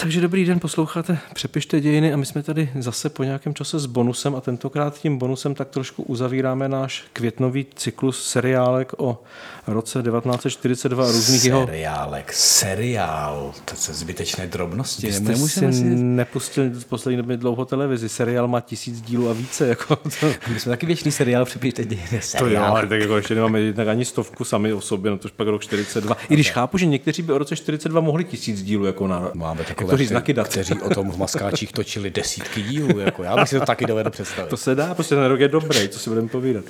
Takže 0.00 0.20
dobrý 0.20 0.44
den, 0.44 0.60
posloucháte 0.60 1.18
Přepište 1.34 1.80
dějiny 1.80 2.12
a 2.12 2.16
my 2.16 2.26
jsme 2.26 2.42
tady 2.42 2.70
zase 2.78 3.08
po 3.08 3.24
nějakém 3.24 3.54
čase 3.54 3.78
s 3.78 3.86
bonusem 3.86 4.34
a 4.34 4.40
tentokrát 4.40 4.98
tím 4.98 5.18
bonusem 5.18 5.54
tak 5.54 5.68
trošku 5.68 6.02
uzavíráme 6.02 6.68
náš 6.68 7.04
květnový 7.12 7.66
cyklus 7.74 8.28
seriálek 8.28 8.92
o 8.96 9.22
roce 9.66 10.02
1942 10.02 11.08
a 11.08 11.12
různých 11.12 11.44
jeho... 11.44 11.66
Seriálek, 11.66 12.32
seriál, 12.32 13.52
to 13.64 13.76
jsou 13.76 13.92
zbytečné 13.92 14.46
drobnosti. 14.46 15.12
Jste 15.12 15.36
si 15.36 15.48
si... 15.48 15.84
nepustil 15.94 16.70
v 16.70 16.84
poslední 16.84 17.16
době 17.16 17.36
dlouho 17.36 17.64
televizi, 17.64 18.08
seriál 18.08 18.48
má 18.48 18.60
tisíc 18.60 19.00
dílů 19.00 19.30
a 19.30 19.32
více. 19.32 19.68
Jako 19.68 19.96
to... 19.96 20.26
My 20.52 20.60
jsme 20.60 20.70
taky 20.70 20.86
věčný 20.86 21.12
seriál, 21.12 21.44
Přepište 21.44 21.84
dějiny. 21.84 22.20
Seriál. 22.20 22.64
To 22.64 22.68
jo, 22.68 22.76
ale 22.76 22.86
tak 22.86 23.00
jako 23.00 23.16
ještě 23.16 23.34
nemáme 23.34 23.60
jednak 23.60 23.88
ani 23.88 24.04
stovku 24.04 24.44
sami 24.44 24.72
o 24.72 24.80
sobě, 24.80 25.10
no 25.10 25.18
to 25.18 25.28
pak 25.36 25.48
rok 25.48 25.62
42. 25.62 26.16
I 26.28 26.34
když 26.34 26.50
chápu, 26.50 26.78
že 26.78 26.86
někteří 26.86 27.22
by 27.22 27.32
o 27.32 27.38
roce 27.38 27.56
42 27.56 28.00
mohli 28.00 28.24
tisíc 28.24 28.62
dílů 28.62 28.84
jako 28.84 29.06
na... 29.06 29.30
Máme 29.34 29.64
takové, 29.86 30.06
znaky 30.06 30.32
dat. 30.32 30.48
kteří 30.48 30.74
o 30.74 30.94
tom 30.94 31.10
v 31.10 31.18
Maskáčích 31.18 31.72
točili 31.72 32.10
desítky 32.10 32.62
dílů. 32.62 32.98
Jako 32.98 33.22
já 33.22 33.36
bych 33.36 33.48
si 33.48 33.58
to 33.58 33.66
taky 33.66 33.86
dovedl 33.86 34.10
představit. 34.10 34.50
To 34.50 34.56
se 34.56 34.74
dá, 34.74 34.94
prostě 34.94 35.14
ten 35.14 35.24
rok 35.24 35.40
je 35.40 35.48
dobrý, 35.48 35.88
co 35.88 35.98
si 35.98 36.10
budeme 36.10 36.28
povídat. 36.28 36.64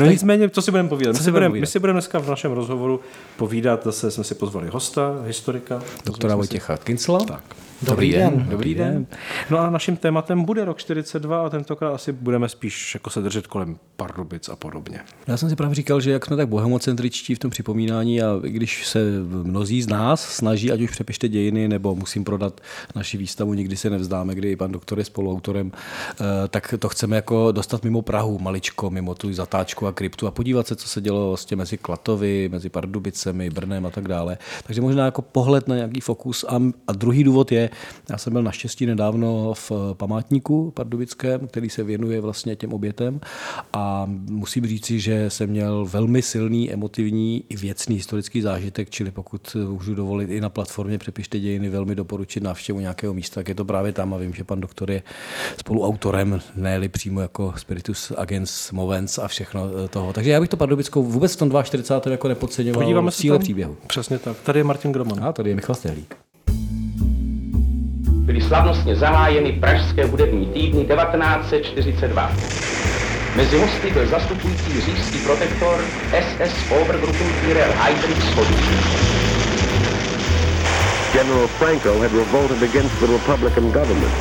No 0.00 0.06
nicméně, 0.06 0.50
co 0.50 0.62
si 0.62 0.70
budeme 0.70 0.88
povídat? 0.88 1.14
My 1.16 1.22
si 1.22 1.30
budeme, 1.30 1.58
my 1.60 1.66
si 1.66 1.78
budeme 1.78 1.96
dneska 1.96 2.18
v 2.18 2.28
našem 2.28 2.52
rozhovoru 2.52 3.00
povídat, 3.36 3.84
zase 3.84 4.10
jsme 4.10 4.24
si 4.24 4.34
pozvali 4.34 4.68
hosta, 4.68 5.14
historika. 5.26 5.82
Doktora 6.06 6.36
Vojtěcha 6.36 6.76
Kincla. 6.76 7.24
Tak. 7.24 7.42
Dobrý, 7.84 8.12
den. 8.12 8.38
den. 8.38 8.46
Dobrý 8.50 8.74
den. 8.74 9.06
No 9.50 9.58
a 9.58 9.70
naším 9.70 9.96
tématem 9.96 10.44
bude 10.44 10.64
rok 10.64 10.78
42 10.78 11.46
a 11.46 11.48
tentokrát 11.48 11.94
asi 11.94 12.12
budeme 12.12 12.48
spíš 12.48 12.94
jako 12.94 13.10
se 13.10 13.20
držet 13.20 13.46
kolem 13.46 13.76
Pardubic 13.96 14.48
a 14.48 14.56
podobně. 14.56 15.00
Já 15.26 15.36
jsem 15.36 15.50
si 15.50 15.56
právě 15.56 15.74
říkal, 15.74 16.00
že 16.00 16.10
jak 16.10 16.26
jsme 16.26 16.36
tak 16.36 16.48
bohemocentričtí 16.48 17.34
v 17.34 17.38
tom 17.38 17.50
připomínání 17.50 18.22
a 18.22 18.38
když 18.42 18.86
se 18.86 18.98
mnozí 19.42 19.82
z 19.82 19.88
nás 19.88 20.34
snaží, 20.34 20.72
ať 20.72 20.80
už 20.80 20.90
přepište 20.90 21.28
dějiny 21.28 21.68
nebo 21.68 21.94
musím 21.94 22.24
prodat 22.24 22.60
naši 22.94 23.16
výstavu, 23.16 23.54
nikdy 23.54 23.76
se 23.76 23.90
nevzdáme, 23.90 24.34
kdy 24.34 24.56
pan 24.56 24.72
doktor 24.72 24.98
je 24.98 25.04
spoluautorem, 25.04 25.72
eh, 25.74 26.24
tak 26.48 26.74
to 26.78 26.88
chceme 26.88 27.16
jako 27.16 27.52
dostat 27.52 27.84
mimo 27.84 28.02
Prahu 28.02 28.38
maličko, 28.38 28.90
mimo 28.90 29.14
tu 29.14 29.32
zatáčku 29.32 29.86
a 29.86 29.92
kryptu 29.92 30.26
a 30.26 30.30
podívat 30.30 30.66
se, 30.66 30.76
co 30.76 30.88
se 30.88 31.00
dělo 31.00 31.28
vlastně 31.28 31.56
mezi 31.56 31.78
Klatovy, 31.78 32.48
mezi 32.52 32.68
Pardubicemi, 32.68 33.50
Brnem 33.50 33.86
a 33.86 33.90
tak 33.90 34.08
dále. 34.08 34.38
Takže 34.66 34.80
možná 34.80 35.04
jako 35.04 35.22
pohled 35.22 35.68
na 35.68 35.76
nějaký 35.76 36.00
fokus. 36.00 36.44
A, 36.48 36.62
a 36.88 36.92
druhý 36.92 37.24
důvod 37.24 37.52
je, 37.52 37.70
já 38.10 38.18
jsem 38.18 38.32
byl 38.32 38.42
naštěstí 38.42 38.86
nedávno 38.86 39.54
v 39.54 39.72
památníku 39.92 40.70
pardubickém, 40.70 41.48
který 41.48 41.70
se 41.70 41.84
věnuje 41.84 42.20
vlastně 42.20 42.56
těm 42.56 42.72
obětem 42.72 43.20
a 43.72 44.06
musím 44.30 44.66
říci, 44.66 45.00
že 45.00 45.30
jsem 45.30 45.50
měl 45.50 45.86
velmi 45.90 46.22
silný, 46.22 46.72
emotivní 46.72 47.44
i 47.48 47.56
věcný 47.56 47.96
historický 47.96 48.40
zážitek, 48.40 48.90
čili 48.90 49.10
pokud 49.10 49.56
můžu 49.68 49.94
dovolit 49.94 50.30
i 50.30 50.40
na 50.40 50.48
platformě 50.48 50.98
Přepište 50.98 51.40
dějiny 51.40 51.68
velmi 51.68 51.94
doporučit 51.94 52.42
návštěvu 52.42 52.80
nějakého 52.80 53.14
místa, 53.14 53.34
tak 53.34 53.48
je 53.48 53.54
to 53.54 53.64
právě 53.64 53.92
tam 53.92 54.14
a 54.14 54.16
vím, 54.16 54.34
že 54.34 54.44
pan 54.44 54.60
doktor 54.60 54.90
je 54.90 55.02
spoluautorem, 55.56 56.40
ne 56.56 56.88
přímo 56.88 57.20
jako 57.20 57.54
Spiritus 57.56 58.12
Agens 58.16 58.72
Movens 58.72 59.18
a 59.18 59.28
všechno 59.28 59.88
toho. 59.90 60.12
Takže 60.12 60.30
já 60.30 60.40
bych 60.40 60.48
to 60.48 60.56
pardubickou 60.56 61.02
vůbec 61.02 61.34
v 61.34 61.36
tom 61.36 61.62
42. 61.62 62.12
jako 62.12 62.28
nepodceňoval 62.28 62.82
Podíváme 62.82 63.10
se 63.10 63.20
síle 63.20 63.38
příběhu. 63.38 63.76
Přesně 63.86 64.18
tak. 64.18 64.36
Tady 64.40 64.60
je 64.60 64.64
Martin 64.64 64.92
Groman. 64.92 65.24
A 65.24 65.32
tady 65.32 65.50
je 65.50 65.56
Michal 65.56 65.74
Stehlík 65.74 66.23
byly 68.24 68.40
slavnostně 68.40 68.96
zahájeny 68.96 69.52
Pražské 69.52 70.04
hudební 70.04 70.46
týdny 70.46 70.84
1942. 70.84 72.32
Mezi 73.36 73.58
hosty 73.58 73.90
byl 73.90 74.06
zastupující 74.06 74.80
říšský 74.80 75.18
protektor 75.18 75.84
SS 76.20 76.70
Obergruppenführer 76.82 77.70
Heydrich 77.70 78.22
Schodík. 78.22 78.60
General 81.12 81.46
Franco 81.46 81.98
had 82.00 82.12
revolted 82.12 82.62
against 82.62 83.00
the 83.00 83.06
Republican 83.06 83.70
government. 83.72 84.14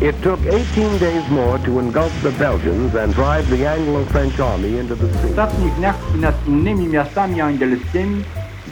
It 0.00 0.22
took 0.22 0.40
18 0.46 0.98
days 0.98 1.28
more 1.28 1.58
to 1.58 1.78
engulf 1.80 2.22
the 2.22 2.30
Belgians 2.30 2.94
and 2.94 3.14
drive 3.14 3.56
the 3.56 3.66
Anglo-French 3.66 4.40
army 4.40 4.78
into 4.78 4.96
the 4.96 5.06
sea. 5.06 5.18
W 5.18 5.30
ostatnich 5.30 5.74
dniach 5.74 5.96
nad 6.20 6.34
innymi 6.46 6.88
miastami 6.88 7.42
angielskimi 7.42 8.24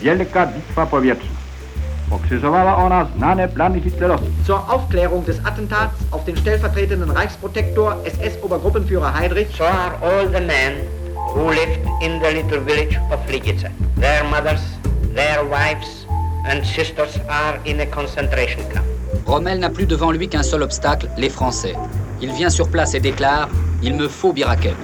wielka 0.03 0.47
bitwa 0.47 0.87
powietrzna. 0.87 1.42
Zur 4.45 4.71
Aufklärung 4.71 5.25
des 5.25 5.45
Attentats 5.45 5.95
auf 6.11 6.25
den 6.25 6.37
stellvertretenden 6.37 7.11
Reichsprotektor 7.11 7.97
SS-Obergruppenführer 8.05 9.15
Heydrich. 9.15 9.49
So 9.57 9.65
are 9.65 9.95
all 10.03 10.27
the 10.27 10.41
men 10.41 10.87
who 11.35 11.51
lived 11.51 11.81
in 12.03 12.21
the 12.21 12.31
little 12.31 12.61
village 12.61 12.99
of 13.11 13.21
Ligice. 13.31 13.71
Their 14.01 14.25
mothers, 14.25 14.61
their 15.15 15.45
wives 15.49 16.07
and 16.47 16.65
sisters 16.65 17.19
are 17.29 17.59
in 17.65 17.81
a 17.81 17.87
concentration 17.87 18.63
camp. 18.73 18.85
Rommel 19.27 19.61
n'a 19.61 19.71
plus 19.71 19.87
devant 19.87 20.11
lui 20.11 20.29
qu'un 20.29 20.43
seul 20.43 20.63
obstacle, 20.63 21.09
les 21.17 21.31
Français. 21.31 21.75
Il 22.21 22.33
vient 22.33 22.51
sur 22.51 22.69
place 22.69 22.95
et 22.95 23.01
déclare 23.01 23.49
«Il 23.83 23.95
me 23.95 24.09
faut 24.09 24.33
Birakem». 24.33 24.75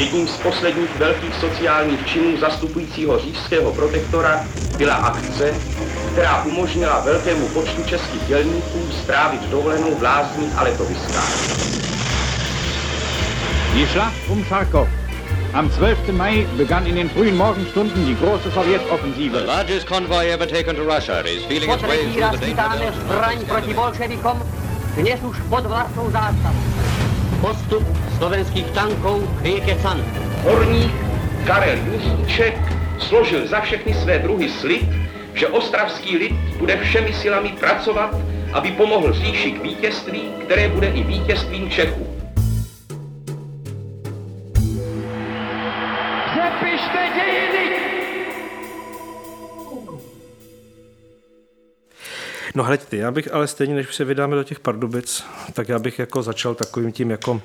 Jedním 0.00 0.28
z 0.28 0.36
posledních 0.36 0.98
velkých 0.98 1.34
sociálních 1.34 2.06
činů 2.06 2.36
zastupujícího 2.40 3.18
říšského 3.18 3.72
protektora 3.72 4.44
byla 4.76 4.94
akce, 4.94 5.54
která 6.12 6.42
umožnila 6.42 7.00
velkému 7.00 7.48
počtu 7.48 7.84
českých 7.84 8.22
dělníků 8.28 8.78
strávit 9.02 9.40
dovolenou 9.42 9.94
v 9.94 10.02
lázních 10.02 10.58
a 10.58 10.62
letoviskách. 10.62 11.34
Die 13.74 13.86
Schlacht 13.86 14.16
um 14.28 14.44
Charkov. 14.44 14.88
Am 15.52 15.68
12. 15.68 16.08
Mai 16.12 16.46
begann 16.56 16.86
in 16.86 16.94
den 16.94 17.08
frühen 17.08 17.36
Morgenstunden 17.36 18.06
die 18.06 18.14
große 18.14 18.50
Sowjetoffensive. 18.50 19.40
The 19.40 19.46
largest 19.46 19.86
convoy 19.86 20.32
ever 20.32 20.48
taken 20.48 20.76
to 20.76 20.82
Russia 20.82 21.20
is 21.20 21.44
feeling 21.44 21.70
its 21.72 21.82
way 21.82 21.98
through 21.98 22.40
the 22.40 22.54
dangerous... 22.54 22.94
zbraň 22.94 23.44
proti 23.44 23.74
bolševikom, 23.74 24.42
dnes 24.96 25.20
už 25.22 25.36
pod 25.48 25.66
vlastnou 25.66 26.10
zástavou. 26.10 26.99
Postup 27.40 27.82
slovenských 28.18 28.66
tanků 28.70 29.28
k 29.38 29.42
rieke 29.42 29.76
Can. 29.82 30.04
Horník 30.42 30.92
Karel 31.46 31.78
Juříček 31.86 32.58
složil 32.98 33.48
za 33.48 33.60
všechny 33.60 33.94
své 33.94 34.18
druhy 34.18 34.48
slib, 34.48 34.88
že 35.34 35.48
ostravský 35.48 36.16
lid 36.16 36.32
bude 36.58 36.76
všemi 36.76 37.12
silami 37.12 37.48
pracovat, 37.48 38.16
aby 38.52 38.70
pomohl 38.70 39.12
říši 39.12 39.52
k 39.52 39.62
vítězství, 39.62 40.22
které 40.44 40.68
bude 40.68 40.86
i 40.86 41.02
vítězstvím 41.02 41.70
Čechů. 41.70 42.19
No 52.54 52.64
hleďte, 52.64 52.96
já 52.96 53.10
bych 53.10 53.34
ale 53.34 53.46
stejně, 53.46 53.74
než 53.74 53.94
se 53.94 54.04
vydáme 54.04 54.36
do 54.36 54.44
těch 54.44 54.60
Pardubic, 54.60 55.24
tak 55.52 55.68
já 55.68 55.78
bych 55.78 55.98
jako 55.98 56.22
začal 56.22 56.54
takovým 56.54 56.92
tím 56.92 57.10
jako 57.10 57.42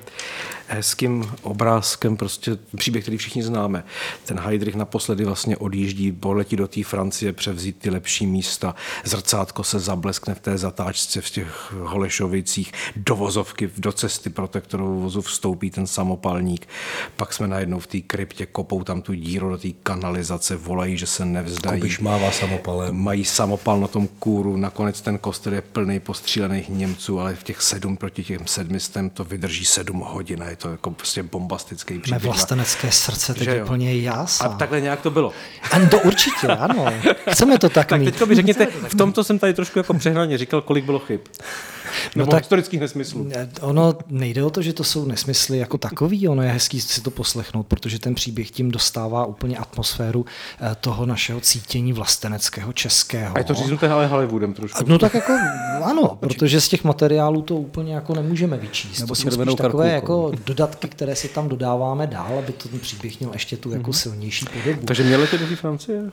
hezkým 0.68 1.30
obrázkem, 1.42 2.16
prostě 2.16 2.58
příběh, 2.76 3.04
který 3.04 3.16
všichni 3.16 3.42
známe. 3.42 3.84
Ten 4.24 4.38
Heidrich 4.38 4.74
naposledy 4.74 5.24
vlastně 5.24 5.56
odjíždí, 5.56 6.12
poletí 6.12 6.56
do 6.56 6.68
té 6.68 6.84
Francie, 6.84 7.32
převzít 7.32 7.78
ty 7.78 7.90
lepší 7.90 8.26
místa, 8.26 8.74
zrcátko 9.04 9.64
se 9.64 9.78
zableskne 9.78 10.34
v 10.34 10.40
té 10.40 10.58
zatáčce 10.58 11.20
v 11.20 11.30
těch 11.30 11.72
Holešovicích, 11.72 12.72
do 12.96 13.16
vozovky, 13.16 13.70
do 13.78 13.92
cesty 13.92 14.30
protektorovou 14.30 15.00
vozu 15.00 15.22
vstoupí 15.22 15.70
ten 15.70 15.86
samopalník, 15.86 16.68
pak 17.16 17.32
jsme 17.32 17.48
najednou 17.48 17.78
v 17.78 17.86
té 17.86 18.00
kryptě, 18.00 18.46
kopou 18.46 18.84
tam 18.84 19.02
tu 19.02 19.14
díru 19.14 19.50
do 19.50 19.58
té 19.58 19.68
kanalizace, 19.82 20.56
volají, 20.56 20.98
že 20.98 21.06
se 21.06 21.24
nevzdají. 21.24 21.80
Kubiš 21.80 21.98
mává 21.98 22.30
samopalem. 22.30 22.96
Mají 22.96 23.24
samopal 23.24 23.80
na 23.80 23.88
tom 23.88 24.08
kůru, 24.08 24.56
nakonec 24.56 25.00
ten 25.00 25.18
kostel 25.18 25.54
je 25.54 25.60
plný 25.60 26.00
postřílených 26.00 26.68
Němců, 26.68 27.20
ale 27.20 27.34
v 27.34 27.42
těch 27.42 27.62
sedm 27.62 27.96
proti 27.96 28.24
těm 28.24 28.46
sedmistem 28.46 29.10
to 29.10 29.24
vydrží 29.24 29.64
sedm 29.64 29.98
hodin 29.98 30.44
je 30.48 30.55
to 30.56 30.70
jako 30.70 30.90
prostě 30.90 31.22
bombastický 31.22 31.98
příběh. 31.98 32.22
Mé 32.22 32.28
vlastenecké 32.28 32.92
srdce 32.92 33.34
teď 33.34 33.48
je 33.48 33.64
úplně 33.64 33.96
jásá. 33.96 34.44
A 34.44 34.56
takhle 34.56 34.80
nějak 34.80 35.00
to 35.00 35.10
bylo. 35.10 35.32
Ano, 35.70 35.88
to 35.88 35.98
určitě, 35.98 36.46
ano. 36.46 36.86
Chceme 37.30 37.58
to 37.58 37.68
tak, 37.68 37.86
tak 37.86 38.00
mít. 38.00 38.04
teďka 38.04 38.24
mi 38.24 38.34
řekněte, 38.34 38.66
v 38.66 38.94
tomto 38.94 39.24
jsem 39.24 39.38
tady 39.38 39.54
trošku 39.54 39.78
jako 39.78 39.94
přehnaně 39.94 40.38
říkal, 40.38 40.60
kolik 40.60 40.84
bylo 40.84 40.98
chyb. 40.98 41.20
No 42.16 42.20
Nebo 42.20 42.30
tak, 42.30 42.42
historických 42.42 42.80
nesmyslů. 42.80 43.30
Ono 43.60 43.94
nejde 44.08 44.44
o 44.44 44.50
to, 44.50 44.62
že 44.62 44.72
to 44.72 44.84
jsou 44.84 45.04
nesmysly 45.04 45.58
jako 45.58 45.78
takový, 45.78 46.28
ono 46.28 46.42
je 46.42 46.50
hezký 46.50 46.80
si 46.80 47.00
to 47.00 47.10
poslechnout, 47.10 47.66
protože 47.66 47.98
ten 47.98 48.14
příběh 48.14 48.50
tím 48.50 48.70
dostává 48.70 49.26
úplně 49.26 49.56
atmosféru 49.56 50.26
eh, 50.60 50.76
toho 50.80 51.06
našeho 51.06 51.40
cítění 51.40 51.92
vlasteneckého 51.92 52.72
českého. 52.72 53.36
A 53.36 53.38
je 53.38 53.44
to 53.44 53.54
říznuté 53.54 53.88
ale 53.88 54.06
Hollywoodem 54.06 54.54
trošku. 54.54 54.84
No 54.86 54.98
tak 54.98 55.14
jako 55.14 55.32
ano, 55.84 56.16
protože 56.20 56.60
z 56.60 56.68
těch 56.68 56.84
materiálů 56.84 57.42
to 57.42 57.56
úplně 57.56 57.94
jako 57.94 58.14
nemůžeme 58.14 58.56
vyčíst. 58.56 59.00
Nebo 59.00 59.14
si 59.14 59.30
spíš 59.30 59.54
takové 59.54 59.92
jako 59.92 60.32
dodatky, 60.46 60.88
které 60.88 61.16
si 61.16 61.28
tam 61.28 61.48
dodáváme 61.48 62.06
dál, 62.06 62.38
aby 62.38 62.52
to 62.52 62.68
ten 62.68 62.78
příběh 62.78 63.20
měl 63.20 63.32
ještě 63.32 63.56
tu 63.56 63.70
jako 63.70 63.90
mhm. 63.90 63.92
silnější 63.92 64.46
podobu. 64.62 64.86
Takže 64.86 65.02
měli 65.02 65.26
ty 65.26 65.38
do 65.38 65.46
Francie? 65.56 66.10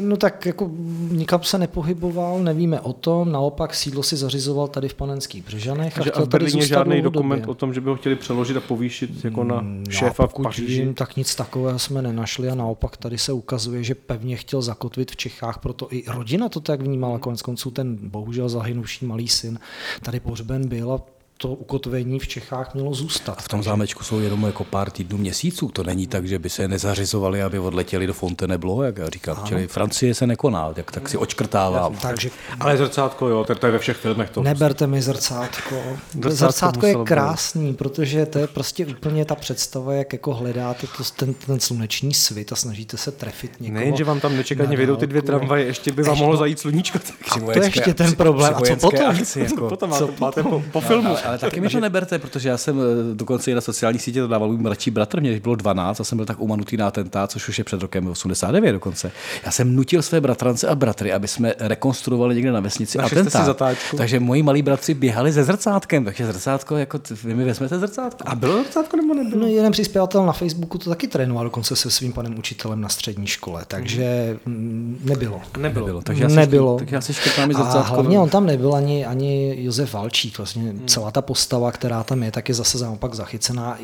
No 0.00 0.16
tak 0.16 0.46
jako 0.46 0.70
nikam 1.10 1.42
se 1.42 1.58
nepohyboval, 1.58 2.38
nevíme 2.38 2.80
o 2.80 2.92
tom, 2.92 3.32
naopak 3.32 3.74
sídlo 3.74 4.02
si 4.02 4.16
zařizoval 4.16 4.68
tady 4.68 4.88
v 4.88 4.94
Panen 4.94 5.20
Komenských 5.28 5.44
Břežanech. 5.44 5.94
Takže 5.94 6.12
a 6.12 6.20
v 6.22 6.28
Berlíně 6.28 6.66
žádný 6.66 7.02
dokument 7.02 7.48
o 7.48 7.54
tom, 7.54 7.74
že 7.74 7.80
by 7.80 7.90
ho 7.90 7.96
chtěli 7.96 8.16
přeložit 8.16 8.56
a 8.56 8.60
povýšit 8.60 9.24
jako 9.24 9.44
na 9.44 9.60
no, 9.60 9.90
šéfa 9.90 10.26
v 10.26 10.34
Paříži? 10.42 10.82
Vím, 10.82 10.94
tak 10.94 11.16
nic 11.16 11.34
takového 11.34 11.78
jsme 11.78 12.02
nenašli 12.02 12.48
a 12.48 12.54
naopak 12.54 12.96
tady 12.96 13.18
se 13.18 13.32
ukazuje, 13.32 13.84
že 13.84 13.94
pevně 13.94 14.36
chtěl 14.36 14.62
zakotvit 14.62 15.10
v 15.10 15.16
Čechách, 15.16 15.58
proto 15.58 15.88
i 15.90 16.04
rodina 16.06 16.48
to 16.48 16.60
tak 16.60 16.80
vnímala. 16.82 17.18
Konec 17.18 17.42
konců 17.42 17.70
ten 17.70 17.96
bohužel 18.02 18.48
zahynuvší 18.48 19.06
malý 19.06 19.28
syn 19.28 19.58
tady 20.02 20.20
pohřben 20.20 20.68
byl 20.68 20.92
a 20.92 21.17
to 21.40 21.48
ukotvení 21.48 22.18
v 22.18 22.28
Čechách 22.28 22.74
mělo 22.74 22.94
zůstat. 22.94 23.34
A 23.38 23.42
v 23.42 23.48
tom 23.48 23.62
zámečku 23.62 24.04
jsou 24.04 24.20
jenom 24.20 24.44
jako 24.44 24.64
pár 24.64 24.90
týdnů, 24.90 25.18
měsíců. 25.18 25.68
To 25.68 25.84
není 25.84 26.06
tak, 26.06 26.26
že 26.26 26.38
by 26.38 26.50
se 26.50 26.68
nezařizovali, 26.68 27.42
aby 27.42 27.58
odletěli 27.58 28.06
do 28.06 28.12
Fontainebleau, 28.12 28.82
jak 28.82 28.98
já 28.98 29.08
říkám. 29.08 29.36
Ano. 29.38 29.46
Čili 29.46 29.66
Francie 29.66 30.14
se 30.14 30.26
nekoná, 30.26 30.72
tak, 30.72 30.90
tak 30.90 31.08
si 31.08 31.16
očkrtává. 31.16 31.90
Takže... 32.02 32.30
Ale 32.60 32.76
zrcátko, 32.76 33.28
jo, 33.28 33.44
to 33.60 33.66
je 33.66 33.72
ve 33.72 33.78
všech 33.78 33.96
filmech. 33.96 34.30
To 34.30 34.42
Neberte 34.42 34.86
mi 34.86 35.02
zrcátko. 35.02 35.74
Zrcátko, 36.12 36.30
zrcátko 36.30 36.86
je 36.86 36.94
krásný, 37.04 37.70
být. 37.70 37.78
protože 37.78 38.26
to 38.26 38.38
je 38.38 38.46
prostě 38.46 38.86
úplně 38.86 39.24
ta 39.24 39.34
představa, 39.34 39.94
jak 39.94 40.12
jako 40.12 40.34
hledáte 40.34 40.86
to, 40.86 41.02
ten, 41.16 41.34
ten 41.34 41.60
sluneční 41.60 42.14
svit 42.14 42.52
a 42.52 42.56
snažíte 42.56 42.96
se 42.96 43.12
trefit 43.12 43.60
někoho. 43.60 43.80
Nejen, 43.80 43.96
že 43.96 44.04
vám 44.04 44.20
tam 44.20 44.36
nečekaně 44.36 44.76
vědou 44.76 44.96
ty 44.96 45.06
dvě 45.06 45.22
tramvaje, 45.22 45.64
ještě 45.64 45.92
by 45.92 46.02
vám 46.02 46.12
ještě, 46.12 46.22
mohlo 46.22 46.36
zajít 46.36 46.58
sluníčko. 46.58 46.98
Tak. 46.98 47.16
A 47.30 47.40
to 47.40 47.50
je 47.50 47.66
ještě 47.66 47.94
ten 47.94 48.14
problém. 48.14 48.54
A 48.54 48.60
co 48.60 48.76
potom? 48.76 49.06
Akci, 49.06 49.40
jako, 49.40 49.68
potom 49.68 49.90
máte, 49.90 50.06
máte 50.18 50.42
po, 50.42 50.62
po 50.72 50.80
filmu. 50.80 51.16
Ale 51.28 51.38
taky 51.38 51.60
mi 51.60 51.68
to 51.68 51.80
neberte, 51.80 52.18
protože 52.18 52.48
já 52.48 52.56
jsem 52.56 52.80
eh, 52.80 53.14
dokonce 53.14 53.50
i 53.50 53.54
na 53.54 53.60
sociální 53.60 53.98
sítě 53.98 54.20
to 54.20 54.28
dával 54.28 54.48
můj 54.48 54.58
mladší 54.58 54.90
bratr, 54.90 55.20
mě 55.20 55.40
bylo 55.40 55.54
12 55.54 56.00
a 56.00 56.04
jsem 56.04 56.18
byl 56.18 56.26
tak 56.26 56.40
umanutý 56.40 56.76
na 56.76 56.88
atentát, 56.88 57.30
což 57.30 57.48
už 57.48 57.58
je 57.58 57.64
před 57.64 57.82
rokem 57.82 58.08
89 58.08 58.72
dokonce. 58.72 59.12
Já 59.44 59.50
jsem 59.50 59.76
nutil 59.76 60.02
své 60.02 60.20
bratrance 60.20 60.68
a 60.68 60.74
bratry, 60.74 61.12
aby 61.12 61.28
jsme 61.28 61.54
rekonstruovali 61.58 62.34
někde 62.34 62.52
na 62.52 62.60
vesnici 62.60 62.98
Našli 62.98 63.20
atentát. 63.20 63.78
Takže 63.96 64.20
moji 64.20 64.42
malí 64.42 64.62
bratři 64.62 64.94
běhali 64.94 65.32
se 65.32 65.44
zrcátkem, 65.44 66.04
takže 66.04 66.26
zrcátko, 66.26 66.76
jako 66.76 67.00
vy 67.24 67.34
mi 67.34 67.44
vezmete 67.44 67.78
zrcátko. 67.78 68.24
A 68.26 68.34
bylo 68.34 68.62
zrcátko 68.62 68.96
nebo 68.96 69.14
nebylo? 69.14 69.40
No, 69.40 69.46
jeden 69.46 69.72
přispěvatel 69.72 70.26
na 70.26 70.32
Facebooku 70.32 70.78
to 70.78 70.90
taky 70.90 71.08
trénoval 71.08 71.44
dokonce 71.44 71.76
se 71.76 71.90
svým 71.90 72.12
panem 72.12 72.38
učitelem 72.38 72.80
na 72.80 72.88
střední 72.88 73.26
škole, 73.26 73.64
takže 73.68 74.36
mm, 74.46 74.98
nebylo. 75.04 75.40
Nebylo. 75.58 75.86
nebylo. 75.86 76.02
Takže 76.02 76.22
já 76.22 76.28
nebylo. 76.28 76.78
Tak 76.78 76.92
já 76.92 77.00
si 77.00 77.14
škrtám 77.14 77.52
zrcátko. 77.52 77.78
A 77.78 77.82
hlavně 77.82 78.18
on 78.18 78.28
tam 78.28 78.46
nebyl 78.46 78.74
ani, 78.74 79.06
ani 79.06 79.64
Josef 79.64 79.92
Valčík, 79.92 80.38
vlastně 80.38 80.62
hmm. 80.62 80.82
celá 80.86 81.10
ta 81.10 81.17
postava 81.22 81.58
postava, 81.58 81.72
která 81.72 82.04
tam 82.04 82.22
je, 82.22 82.32
tak 82.32 82.48
je 82.48 82.54
zase 82.54 82.78
naopak 82.78 83.14
zachycená, 83.14 83.78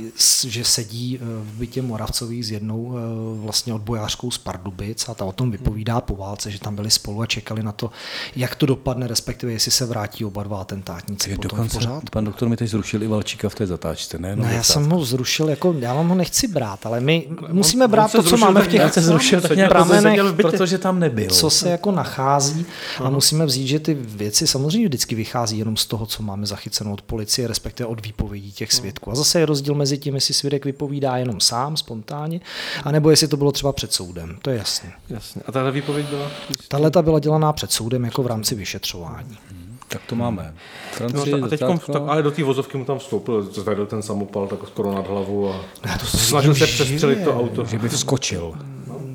že 0.46 0.64
sedí 0.64 1.18
eh, 1.18 1.24
v 1.24 1.58
bytě 1.58 1.82
Moravcových 1.82 2.46
s 2.46 2.50
jednou 2.50 2.94
eh, 2.96 3.00
vlastně 3.44 3.74
odbojářkou 3.74 4.30
z 4.30 4.38
Pardubic 4.38 5.08
a 5.08 5.14
ta 5.14 5.24
o 5.24 5.32
tom 5.32 5.50
vypovídá 5.50 6.00
po 6.00 6.16
válce, 6.16 6.50
že 6.50 6.58
tam 6.58 6.76
byli 6.76 6.90
spolu 6.90 7.22
a 7.22 7.26
čekali 7.26 7.62
na 7.62 7.72
to, 7.72 7.90
jak 8.36 8.54
to 8.54 8.66
dopadne, 8.66 9.06
respektive 9.06 9.52
jestli 9.52 9.70
se 9.70 9.86
vrátí 9.86 10.24
oba 10.24 10.42
dva 10.42 10.60
atentátníci. 10.60 11.30
Je 11.30 11.36
potom 11.36 11.50
dokonce, 11.50 11.76
pořád. 11.76 12.10
Pan 12.10 12.24
doktor 12.24 12.48
mi 12.48 12.56
teď 12.56 12.70
zrušil 12.70 13.02
i 13.02 13.06
Valčíka 13.06 13.48
v 13.48 13.54
té 13.54 13.66
zatáčce, 13.66 14.18
ne? 14.18 14.36
No, 14.36 14.44
já 14.44 14.62
jsem 14.62 14.90
ho 14.90 15.04
zrušil, 15.04 15.48
jako 15.48 15.74
já 15.78 15.94
vám 15.94 16.08
ho 16.08 16.14
nechci 16.14 16.48
brát, 16.48 16.86
ale 16.86 17.00
my 17.00 17.28
musíme 17.52 17.88
brát 17.88 18.12
to, 18.12 18.22
co 18.22 18.36
máme 18.36 18.62
v 18.62 18.68
těch 18.68 18.92
se 18.92 19.02
zrušil, 19.02 19.40
tak 19.40 19.68
pramenech, 19.68 20.20
protože 20.36 20.78
tam 20.78 21.00
nebyl. 21.00 21.30
Co 21.30 21.50
se 21.50 21.70
jako 21.70 21.90
nachází 21.90 22.66
a 23.04 23.10
musíme 23.10 23.46
vzít, 23.46 23.66
že 23.66 23.80
ty 23.80 23.94
věci 23.94 24.46
samozřejmě 24.46 24.88
vždycky 24.88 25.14
vychází 25.14 25.58
jenom 25.58 25.76
z 25.76 25.86
toho, 25.86 26.06
co 26.06 26.22
máme 26.22 26.46
zachyceno 26.46 26.92
od 26.92 27.02
policie, 27.24 27.48
respektive 27.48 27.86
od 27.86 28.06
výpovědí 28.06 28.52
těch 28.52 28.72
hmm. 28.72 28.78
svědků. 28.78 29.10
A 29.10 29.14
zase 29.14 29.40
je 29.40 29.46
rozdíl 29.46 29.74
mezi 29.74 29.98
tím, 29.98 30.14
jestli 30.14 30.34
svědek 30.34 30.64
vypovídá 30.64 31.16
jenom 31.16 31.40
sám, 31.40 31.76
spontánně, 31.76 32.40
anebo 32.84 33.10
jestli 33.10 33.28
to 33.28 33.36
bylo 33.36 33.52
třeba 33.52 33.72
před 33.72 33.92
soudem. 33.92 34.38
To 34.42 34.50
je 34.50 34.56
jasné. 34.56 34.92
Jasně. 35.08 35.42
A 35.46 35.52
tahle 35.52 35.72
výpověď 35.72 36.06
byla? 36.06 36.30
Tahle 36.68 36.90
ta 36.90 37.02
byla 37.02 37.18
dělaná 37.18 37.52
před 37.52 37.72
soudem 37.72 38.04
jako 38.04 38.22
v 38.22 38.26
rámci 38.26 38.54
vyšetřování. 38.54 39.38
Hmm. 39.50 39.78
Tak 39.88 40.02
to 40.06 40.16
máme. 40.16 40.54
Francii, 40.92 41.40
no, 41.40 41.46
a 41.46 41.48
teď 41.48 41.60
tak, 41.60 42.02
ale 42.06 42.22
do 42.22 42.30
té 42.30 42.44
vozovky 42.44 42.78
mu 42.78 42.84
tam 42.84 42.98
vstoupil, 42.98 43.42
zvedl 43.42 43.86
ten 43.86 44.02
samopal 44.02 44.46
tak 44.46 44.58
skoro 44.68 44.94
nad 44.94 45.06
hlavu 45.06 45.50
a 45.50 45.64
to 46.00 46.06
snažil 46.06 46.54
se 46.54 46.66
přestřelit 46.66 47.24
to 47.24 47.38
auto. 47.38 47.64
Že 47.64 47.78
by 47.78 47.88
vskočil 47.88 48.54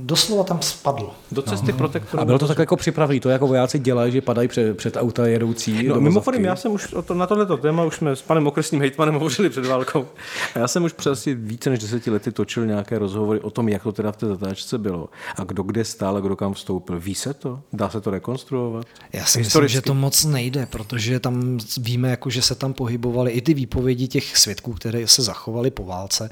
doslova 0.10 0.44
tam 0.44 0.62
spadl. 0.62 1.12
Do 1.32 1.42
cesty 1.42 1.72
no. 1.72 1.78
protektoru. 1.78 2.22
A 2.22 2.26
bylo 2.26 2.40
to 2.40 2.48
tak 2.48 2.58
jako 2.58 2.76
připravený, 2.76 3.20
to 3.20 3.30
jako 3.30 3.48
vojáci 3.48 3.80
dělají, 3.80 4.12
že 4.12 4.22
padají 4.22 4.48
před, 4.48 4.78
před 4.78 4.98
auta 4.98 5.28
jedoucí. 5.28 5.88
No, 5.88 6.02
mimochodem, 6.02 6.46
já 6.46 6.56
jsem 6.56 6.72
už 6.72 6.96
to, 7.06 7.14
na 7.14 7.28
tohleto 7.28 7.58
téma 7.58 7.84
už 7.84 7.96
jsme 7.96 8.16
s 8.16 8.22
panem 8.22 8.48
okresním 8.48 8.82
hejtmanem 8.82 9.14
hovořili 9.20 9.50
před 9.50 9.66
válkou. 9.66 10.08
A 10.56 10.60
já 10.60 10.68
jsem 10.68 10.84
už 10.84 10.94
přes 10.94 11.26
více 11.26 11.70
než 11.70 11.80
deseti 11.80 12.12
lety 12.12 12.32
točil 12.32 12.66
nějaké 12.66 13.00
rozhovory 13.00 13.40
o 13.40 13.50
tom, 13.50 13.70
jak 13.70 13.84
to 13.84 13.92
teda 13.92 14.12
v 14.12 14.18
té 14.18 14.26
zatáčce 14.26 14.78
bylo. 14.78 15.10
A 15.36 15.44
kdo 15.44 15.64
kde 15.64 15.86
stál 15.86 16.18
a 16.18 16.20
kdo 16.20 16.36
kam 16.36 16.54
vstoupil. 16.54 17.00
Ví 17.00 17.16
se 17.16 17.34
to? 17.34 17.62
Dá 17.74 17.90
se 17.90 18.02
to 18.02 18.12
rekonstruovat? 18.12 18.86
Já 19.14 19.26
si 19.26 19.40
myslím, 19.40 19.68
že 19.68 19.82
to 19.82 19.94
moc 19.94 20.26
nejde, 20.26 20.66
protože 20.66 21.20
tam 21.20 21.58
víme, 21.78 22.10
jako, 22.10 22.30
že 22.30 22.42
se 22.42 22.56
tam 22.56 22.74
pohybovaly 22.74 23.32
i 23.32 23.42
ty 23.42 23.54
výpovědi 23.54 24.08
těch 24.08 24.38
svědků, 24.38 24.74
které 24.74 25.08
se 25.08 25.22
zachovaly 25.22 25.72
po 25.72 25.84
válce, 25.84 26.30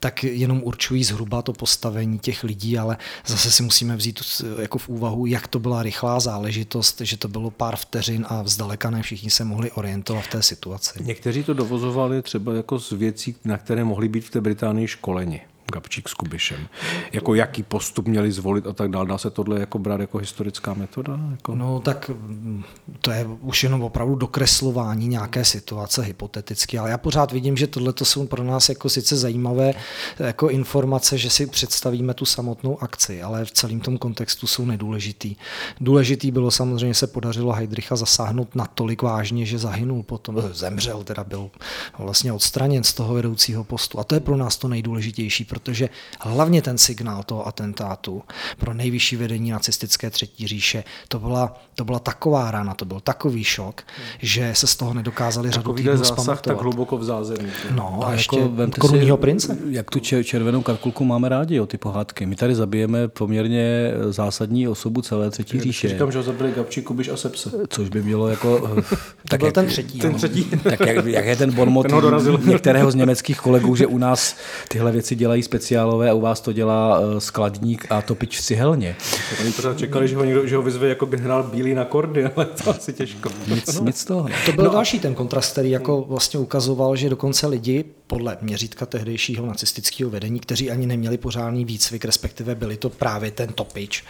tak 0.00 0.24
jenom 0.24 0.60
určují 0.64 1.04
zhruba 1.04 1.42
to 1.42 1.52
postavení 1.52 2.18
těch 2.18 2.44
lidí, 2.44 2.78
ale 2.78 2.96
zase 3.26 3.50
si 3.50 3.62
musíme 3.62 3.96
vzít 3.96 4.20
jako 4.62 4.78
v 4.78 4.88
úvahu, 4.88 5.26
jak 5.26 5.48
to 5.48 5.58
byla 5.58 5.82
rychlá 5.82 6.20
záležitost, 6.20 7.00
že 7.00 7.16
to 7.16 7.28
bylo 7.28 7.50
pár 7.50 7.76
vteřin 7.76 8.26
a 8.28 8.42
vzdaleka 8.42 8.90
ne 8.90 9.02
všichni 9.02 9.30
se 9.30 9.44
mohli 9.44 9.70
orientovat 9.70 10.24
v 10.24 10.30
té 10.30 10.42
situaci. 10.42 11.02
Někteří 11.02 11.44
to 11.44 11.54
dovozovali 11.54 12.22
třeba 12.22 12.54
jako 12.54 12.78
z 12.78 12.92
věcí, 12.92 13.36
na 13.44 13.58
které 13.58 13.84
mohly 13.84 14.08
být 14.08 14.24
v 14.24 14.30
té 14.30 14.40
Británii 14.40 14.88
školeni. 14.88 15.40
Gabčík 15.72 16.08
s 16.08 16.14
Kubišem. 16.14 16.68
Jako 17.12 17.34
jaký 17.34 17.62
postup 17.62 18.08
měli 18.08 18.32
zvolit 18.32 18.66
a 18.66 18.72
tak 18.72 18.90
dále. 18.90 19.06
Dá 19.06 19.18
se 19.18 19.30
tohle 19.30 19.60
jako 19.60 19.78
brát 19.78 20.00
jako 20.00 20.18
historická 20.18 20.74
metoda? 20.74 21.20
Jako... 21.30 21.54
No 21.54 21.80
tak 21.80 22.08
mm, 22.08 22.64
to 23.00 23.10
je 23.10 23.26
už 23.40 23.62
jenom 23.62 23.82
opravdu 23.82 24.14
dokreslování 24.14 25.08
nějaké 25.08 25.44
situace 25.44 26.02
hypoteticky, 26.02 26.78
ale 26.78 26.90
já 26.90 26.98
pořád 26.98 27.32
vidím, 27.32 27.56
že 27.56 27.66
tohle 27.66 27.92
to 27.92 28.04
jsou 28.04 28.26
pro 28.26 28.44
nás 28.44 28.68
jako 28.68 28.88
sice 28.88 29.16
zajímavé 29.16 29.74
jako 30.18 30.48
informace, 30.50 31.18
že 31.18 31.30
si 31.30 31.46
představíme 31.46 32.14
tu 32.14 32.24
samotnou 32.24 32.82
akci, 32.82 33.22
ale 33.22 33.44
v 33.44 33.50
celém 33.50 33.80
tom 33.80 33.98
kontextu 33.98 34.46
jsou 34.46 34.64
nedůležitý. 34.64 35.36
Důležitý 35.80 36.30
bylo 36.30 36.50
samozřejmě, 36.50 36.94
se 36.94 37.06
podařilo 37.06 37.52
Heidricha 37.52 37.96
zasáhnout 37.96 38.54
natolik 38.54 39.02
vážně, 39.02 39.46
že 39.46 39.58
zahynul 39.58 40.02
potom, 40.02 40.38
eh, 40.38 40.54
zemřel, 40.54 41.04
teda 41.04 41.24
byl 41.24 41.50
vlastně 41.98 42.32
odstraněn 42.32 42.84
z 42.84 42.94
toho 42.94 43.14
vedoucího 43.14 43.64
postu. 43.64 43.98
A 43.98 44.04
to 44.04 44.14
je 44.14 44.20
pro 44.20 44.36
nás 44.36 44.56
to 44.56 44.68
nejdůležitější, 44.68 45.44
protože 45.54 45.88
hlavně 46.20 46.62
ten 46.62 46.78
signál 46.78 47.22
toho 47.22 47.46
atentátu 47.46 48.22
pro 48.58 48.74
nejvyšší 48.74 49.16
vedení 49.16 49.50
nacistické 49.50 50.10
třetí 50.10 50.46
říše, 50.46 50.84
to 51.08 51.18
byla, 51.18 51.60
to 51.74 51.84
byla 51.84 51.98
taková 51.98 52.50
rána, 52.50 52.74
to 52.74 52.84
byl 52.84 53.00
takový 53.00 53.44
šok, 53.44 53.82
že 54.18 54.52
se 54.54 54.66
z 54.66 54.76
toho 54.76 54.94
nedokázali 54.94 55.50
řadu 55.50 55.72
týdnů 55.72 55.96
zásah 55.96 56.40
tak 56.40 56.60
hluboko 56.60 56.98
v 56.98 57.04
zázemí. 57.04 57.48
No 57.70 58.00
a, 58.02 58.06
a 58.06 58.12
ještě 58.12 58.36
jako 58.36 58.80
korunního 58.80 59.16
prince. 59.16 59.58
Jak 59.70 59.90
tu 59.90 60.00
červenou 60.00 60.62
karkulku 60.62 61.04
máme 61.04 61.28
rádi, 61.28 61.54
jo, 61.54 61.66
ty 61.66 61.78
pohádky. 61.78 62.26
My 62.26 62.36
tady 62.36 62.54
zabijeme 62.54 63.08
poměrně 63.08 63.92
zásadní 64.10 64.68
osobu 64.68 65.02
celé 65.02 65.30
třetí 65.30 65.60
říše. 65.60 65.88
Říkám, 65.88 66.12
že 66.12 66.18
ho 66.18 66.24
zabili 66.24 66.52
Gabčí, 66.52 66.82
Kubiš 66.82 67.08
a 67.08 67.16
Sepse. 67.16 67.50
Což 67.68 67.88
by 67.88 68.02
mělo 68.02 68.28
jako... 68.28 68.76
tak 69.28 69.40
byl 69.40 69.46
jak, 69.46 69.54
ten 69.54 69.66
třetí. 69.66 69.98
Ten 69.98 70.14
třetí. 70.14 70.44
tak 70.44 70.80
jak, 70.80 71.06
jak 71.06 71.26
je 71.26 71.36
ten 71.36 71.52
bonmot 71.52 71.86
některého 72.44 72.90
z 72.90 72.94
německých 72.94 73.40
kolegů, 73.40 73.76
že 73.76 73.86
u 73.86 73.98
nás 73.98 74.36
tyhle 74.68 74.92
věci 74.92 75.16
dělají 75.16 75.42
speciálové 75.44 76.10
a 76.10 76.14
u 76.14 76.20
vás 76.20 76.40
to 76.40 76.52
dělá 76.52 77.00
eh, 77.00 77.20
skladník 77.20 77.86
a 77.90 78.02
topič 78.02 78.38
v 78.38 78.42
cihelně. 78.42 78.96
Oni 79.40 79.52
pořád 79.52 79.78
čekali, 79.78 80.08
že 80.08 80.16
ho, 80.16 80.24
někdo, 80.24 80.46
že 80.46 80.56
ho 80.56 80.62
vyzve 80.62 80.88
jako 80.88 81.06
generál 81.06 81.42
Bílý 81.42 81.74
na 81.74 81.84
kordy, 81.84 82.24
ale 82.36 82.46
to 82.46 82.70
asi 82.70 82.92
těžko. 82.92 83.30
Nic, 83.46 83.80
no. 83.80 83.84
nic 83.84 84.04
toho. 84.04 84.28
To 84.46 84.52
byl 84.52 84.64
no. 84.64 84.70
další 84.70 85.00
ten 85.00 85.14
kontrast, 85.14 85.52
který 85.52 85.70
jako 85.70 86.04
vlastně 86.08 86.40
ukazoval, 86.40 86.96
že 86.96 87.10
dokonce 87.10 87.46
lidi 87.46 87.84
podle 88.06 88.36
měřítka 88.40 88.86
tehdejšího 88.86 89.46
nacistického 89.46 90.10
vedení, 90.10 90.40
kteří 90.40 90.70
ani 90.70 90.86
neměli 90.86 91.18
pořádný 91.18 91.64
výcvik, 91.64 92.04
respektive 92.04 92.54
byli 92.54 92.76
to 92.76 92.90
právě 92.90 93.30
ten 93.30 93.52
topič, 93.52 94.04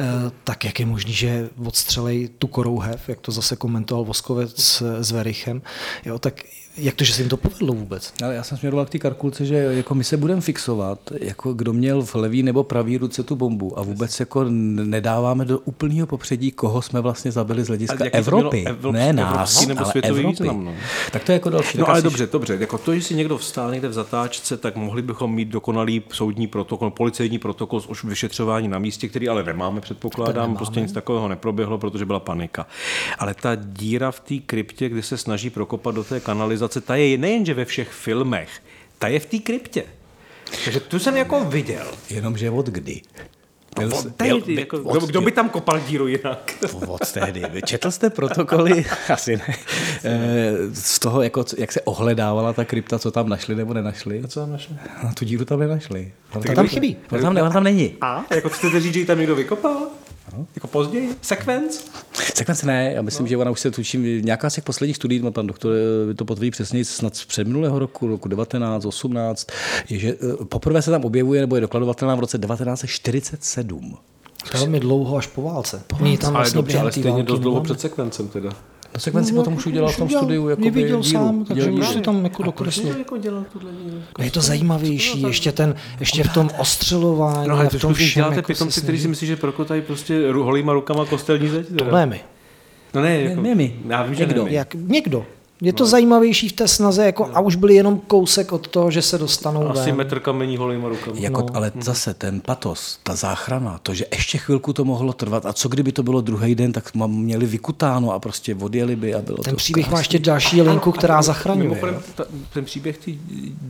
eh, 0.00 0.04
tak 0.44 0.64
jak 0.64 0.80
je 0.80 0.86
možný, 0.86 1.12
že 1.12 1.48
odstřelej 1.64 2.28
tu 2.38 2.46
korouhev, 2.46 3.08
jak 3.08 3.20
to 3.20 3.32
zase 3.32 3.56
komentoval 3.56 4.04
Voskovec 4.04 4.82
s 5.00 5.10
Verichem, 5.10 5.62
jo, 6.04 6.18
tak 6.18 6.42
jak 6.76 6.94
to, 6.94 7.04
že 7.04 7.12
se 7.12 7.22
jim 7.22 7.28
to 7.28 7.36
povedlo 7.36 7.74
vůbec? 7.74 8.12
Ale 8.24 8.34
já 8.34 8.42
jsem 8.42 8.58
směroval 8.58 8.86
k 8.86 8.90
té 8.90 8.98
karkulce, 8.98 9.46
že 9.46 9.56
jako 9.56 9.94
my 9.94 10.04
se 10.04 10.16
budeme 10.16 10.40
fixovat, 10.40 10.98
jako 11.20 11.52
kdo 11.52 11.72
měl 11.72 12.02
v 12.02 12.14
levý 12.14 12.42
nebo 12.42 12.64
pravý 12.64 12.98
ruce 12.98 13.22
tu 13.22 13.36
bombu 13.36 13.78
a 13.78 13.82
vůbec 13.82 14.20
jako 14.20 14.44
nedáváme 14.48 15.44
do 15.44 15.58
úplného 15.58 16.06
popředí, 16.06 16.50
koho 16.50 16.82
jsme 16.82 17.00
vlastně 17.00 17.32
zabili 17.32 17.64
z 17.64 17.68
hlediska 17.68 18.04
Evropy. 18.12 18.64
Evrop, 18.66 18.94
ne 18.94 19.12
nás, 19.12 19.66
nebo 19.66 19.84
ale 19.84 19.92
Evropy. 20.02 20.26
Význam, 20.28 20.64
no. 20.64 20.74
Tak 21.12 21.24
to 21.24 21.32
je 21.32 21.36
jako 21.36 21.50
další. 21.50 21.78
No 21.78 21.88
ale 21.88 22.02
dobře, 22.02 22.28
dobře. 22.32 22.56
Jako 22.60 22.78
to, 22.78 22.94
že 22.94 23.02
si 23.02 23.14
někdo 23.14 23.38
vstál 23.38 23.70
někde 23.70 23.88
v 23.88 23.92
zatáčce, 23.92 24.56
tak 24.56 24.76
mohli 24.76 25.02
bychom 25.02 25.34
mít 25.34 25.48
dokonalý 25.48 26.02
soudní 26.12 26.46
protokol, 26.46 26.90
policejní 26.90 27.38
protokol 27.38 27.82
už 27.88 28.04
vyšetřování 28.04 28.68
na 28.68 28.78
místě, 28.78 29.08
který 29.08 29.28
ale 29.28 29.44
nemáme, 29.44 29.80
předpokládám. 29.80 30.34
Nemáme. 30.34 30.56
Prostě 30.56 30.80
nic 30.80 30.92
takového 30.92 31.28
neproběhlo, 31.28 31.78
protože 31.78 32.04
byla 32.04 32.20
panika. 32.20 32.66
Ale 33.18 33.34
ta 33.34 33.54
díra 33.54 34.10
v 34.10 34.20
té 34.20 34.34
kryptě, 34.38 34.88
kdy 34.88 35.02
se 35.02 35.16
snaží 35.16 35.50
prokopat 35.50 35.94
do 35.94 36.04
té 36.04 36.20
kanalizace, 36.20 36.59
civilizace, 36.60 36.80
ta 36.80 36.96
je 36.96 37.18
nejenže 37.18 37.54
ve 37.54 37.64
všech 37.64 37.88
filmech, 37.88 38.50
ta 38.98 39.08
je 39.08 39.20
v 39.20 39.26
té 39.26 39.38
kryptě. 39.38 39.84
Takže 40.64 40.80
tu 40.80 40.98
jsem 40.98 41.16
jako 41.16 41.44
viděl. 41.44 41.86
Jenomže 42.10 42.50
od 42.50 42.66
kdy? 42.66 43.00
Byl, 43.78 43.94
od 43.94 44.14
tehdy, 44.16 44.40
byl, 44.40 44.58
jako, 44.58 44.82
od, 44.82 44.96
kdo, 44.96 45.06
kdo 45.06 45.20
by 45.20 45.32
tam 45.32 45.48
kopal 45.48 45.80
díru 45.80 46.06
jinak? 46.06 46.54
Od 46.86 47.12
tehdy. 47.12 47.62
Četl 47.64 47.90
jste 47.90 48.10
protokoly? 48.10 48.84
Asi 49.08 49.36
ne. 49.36 49.54
Eh, 50.04 50.52
z 50.72 50.98
toho, 50.98 51.22
jako, 51.22 51.44
jak 51.58 51.72
se 51.72 51.80
ohledávala 51.80 52.52
ta 52.52 52.64
krypta, 52.64 52.98
co 52.98 53.10
tam 53.10 53.28
našli 53.28 53.54
nebo 53.54 53.74
nenašli? 53.74 54.22
A 54.24 54.28
co 54.28 54.40
tam 54.40 54.50
našli? 54.52 54.76
No, 55.04 55.10
tu 55.14 55.24
díru 55.24 55.44
tam 55.44 55.60
nenašli. 55.60 56.12
To 56.32 56.40
tam, 56.40 56.54
tam 56.54 56.68
chybí. 56.68 56.96
To 57.06 57.18
tam, 57.18 57.52
tam 57.52 57.64
není. 57.64 57.96
A? 58.00 58.24
Jako 58.30 58.48
chcete 58.48 58.80
říct, 58.80 58.94
že 58.94 59.00
ji 59.00 59.06
tam 59.06 59.18
někdo 59.18 59.34
vykopal? 59.34 59.86
No. 60.38 60.46
Jako 60.54 60.66
později? 60.66 61.16
Sekvenc? 61.22 61.84
Sekvenc 62.34 62.62
ne, 62.62 62.92
já 62.92 63.02
myslím, 63.02 63.24
no. 63.24 63.28
že 63.28 63.36
ona 63.36 63.50
už 63.50 63.60
se 63.60 63.70
tučím, 63.70 64.24
nějaká 64.24 64.50
z 64.50 64.54
těch 64.54 64.64
posledních 64.64 64.96
studií, 64.96 65.22
pan 65.30 65.46
doktor 65.46 65.72
eh, 66.10 66.14
to 66.14 66.24
potvrdí 66.24 66.50
přesně, 66.50 66.84
snad 66.84 67.16
z 67.16 67.24
předminulého 67.24 67.78
roku, 67.78 68.06
roku 68.06 68.28
19, 68.28 68.84
18, 68.84 69.50
je, 69.88 69.98
že 69.98 70.08
eh, 70.08 70.44
poprvé 70.44 70.82
se 70.82 70.90
tam 70.90 71.04
objevuje 71.04 71.40
nebo 71.40 71.54
je 71.54 71.60
dokladovatelná 71.60 72.14
v 72.14 72.20
roce 72.20 72.38
1947. 72.38 73.96
Velmi 74.52 74.80
dlouho 74.80 75.16
až 75.16 75.26
po 75.26 75.42
válce. 75.42 75.82
Po 75.86 75.96
válce. 75.96 76.18
tam 76.18 76.32
vlastně 76.32 76.56
ale 76.56 76.62
dobře, 76.62 76.78
ale 76.78 76.92
stejně 76.92 77.22
dost 77.22 77.40
dlouho 77.40 77.60
před 77.60 77.80
sekvencem 77.80 78.28
teda. 78.28 78.50
Na 78.94 79.00
sekvenci 79.00 79.32
no, 79.32 79.40
potom 79.40 79.54
už 79.54 79.66
udělal 79.66 79.90
v 79.90 79.96
tom 79.96 80.08
studiu 80.08 80.48
jako 80.48 80.62
by 80.62 80.70
viděl 80.70 81.00
dílu, 81.00 81.02
sám, 81.02 81.44
takže 81.44 81.70
už 81.70 81.88
se 81.88 82.00
tam 82.00 82.24
jako 82.24 82.42
dokreslil. 82.42 82.98
Jako 82.98 83.16
dělal 83.16 83.44
tuhle 83.52 83.70
jako 84.08 84.22
je 84.22 84.30
to 84.30 84.40
zajímavější, 84.40 85.22
ještě, 85.22 85.52
ten, 85.52 85.74
ještě 86.00 86.24
v 86.24 86.32
tom 86.32 86.50
ostřelování. 86.58 87.48
No 87.48 87.54
ale 87.54 87.68
v 87.68 87.80
tom 87.80 87.94
všem, 87.94 88.14
děláte 88.14 88.36
jako 88.36 88.46
pitomci, 88.46 88.80
kteří 88.80 89.00
si 89.00 89.08
myslí, 89.08 89.26
že 89.26 89.36
prokotají 89.36 89.82
prostě 89.82 90.32
holýma 90.32 90.72
rukama 90.72 91.04
kostelní 91.04 91.48
zeď? 91.48 91.66
To 91.78 91.84
ne 91.84 92.06
my. 92.06 92.20
No 92.94 93.02
ne, 93.02 93.20
jako, 93.20 93.40
ne, 93.40 93.54
my. 93.54 93.74
Já 93.88 94.02
vím, 94.02 94.14
že 94.14 94.26
někdo. 94.26 94.46
Jak, 94.46 94.74
někdo. 94.74 95.26
Je 95.62 95.72
to 95.72 95.84
no. 95.84 95.88
zajímavější 95.88 96.48
v 96.48 96.52
té 96.52 96.68
snaze, 96.68 97.04
jako, 97.04 97.26
no. 97.26 97.36
a 97.36 97.40
už 97.40 97.56
byli 97.56 97.74
jenom 97.74 98.00
kousek 98.06 98.52
od 98.52 98.68
toho, 98.68 98.90
že 98.90 99.02
se 99.02 99.18
dostanou 99.18 99.68
Asi 99.68 99.86
ven. 99.86 99.96
metr 99.96 100.20
kamení 100.20 100.56
holýma 100.56 100.88
rukama. 100.88 101.16
Jako, 101.18 101.40
no. 101.40 101.46
Ale 101.54 101.72
zase 101.80 102.14
ten 102.14 102.40
patos, 102.40 102.98
ta 103.02 103.14
záchrana, 103.14 103.78
to, 103.82 103.94
že 103.94 104.04
ještě 104.12 104.38
chvilku 104.38 104.72
to 104.72 104.84
mohlo 104.84 105.12
trvat 105.12 105.46
a 105.46 105.52
co 105.52 105.68
kdyby 105.68 105.92
to 105.92 106.02
bylo 106.02 106.20
druhý 106.20 106.54
den, 106.54 106.72
tak 106.72 106.94
měli 107.06 107.46
vykutáno 107.46 108.12
a 108.12 108.18
prostě 108.18 108.54
odjeli 108.54 108.96
by 108.96 109.14
a 109.14 109.22
bylo 109.22 109.38
Ten 109.38 109.54
to 109.54 109.56
příběh 109.56 109.86
krásný. 109.86 109.94
má 109.94 109.98
ještě 109.98 110.18
další 110.18 110.62
linku, 110.62 110.92
která 110.92 111.22
zachraňuje. 111.22 111.68
Mimochodem, 111.68 112.02
ta, 112.14 112.24
ten 112.52 112.64
příběh 112.64 112.98
ty 112.98 113.18